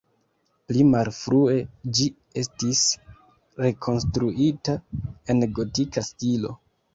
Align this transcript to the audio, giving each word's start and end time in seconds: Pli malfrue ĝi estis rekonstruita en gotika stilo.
Pli 0.69 0.85
malfrue 0.93 1.57
ĝi 1.99 2.07
estis 2.43 2.81
rekonstruita 3.67 4.77
en 5.35 5.47
gotika 5.61 6.05
stilo. 6.11 6.57